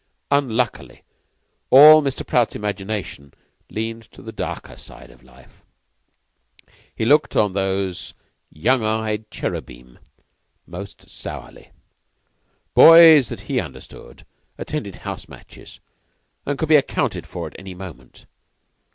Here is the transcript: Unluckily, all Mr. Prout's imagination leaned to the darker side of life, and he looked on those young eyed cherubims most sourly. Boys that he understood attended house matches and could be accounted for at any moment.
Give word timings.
Unluckily, 0.31 1.03
all 1.69 2.01
Mr. 2.01 2.25
Prout's 2.25 2.55
imagination 2.55 3.35
leaned 3.69 4.11
to 4.13 4.23
the 4.23 4.31
darker 4.31 4.75
side 4.75 5.11
of 5.11 5.21
life, 5.21 5.61
and 6.65 6.71
he 6.95 7.05
looked 7.05 7.35
on 7.35 7.53
those 7.53 8.15
young 8.49 8.83
eyed 8.83 9.29
cherubims 9.29 9.99
most 10.65 11.07
sourly. 11.07 11.69
Boys 12.73 13.29
that 13.29 13.41
he 13.41 13.59
understood 13.59 14.25
attended 14.57 14.95
house 14.95 15.27
matches 15.29 15.79
and 16.47 16.57
could 16.57 16.69
be 16.69 16.75
accounted 16.77 17.27
for 17.27 17.45
at 17.45 17.55
any 17.59 17.75
moment. 17.75 18.25